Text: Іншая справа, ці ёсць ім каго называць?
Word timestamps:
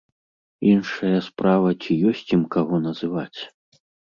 Іншая 0.69 1.19
справа, 1.27 1.69
ці 1.81 1.99
ёсць 2.13 2.25
ім 2.39 2.43
каго 2.57 2.75
называць? 2.87 3.39